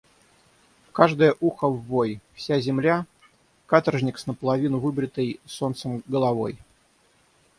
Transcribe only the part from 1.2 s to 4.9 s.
ухо ввой: вся земля— каторжник с наполовину